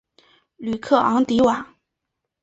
[0.57, 1.75] 吕克昂迪瓦。